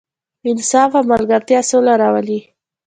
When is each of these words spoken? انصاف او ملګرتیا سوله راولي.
انصاف 0.49 0.91
او 0.97 1.03
ملګرتیا 1.11 1.59
سوله 1.69 1.93
راولي. 2.01 2.39